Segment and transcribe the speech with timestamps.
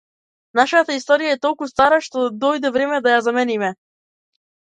[0.59, 3.73] Нашата историја е толку стара што дојде време да ја замениме.